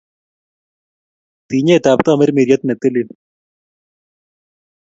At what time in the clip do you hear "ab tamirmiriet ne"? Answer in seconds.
1.91-2.73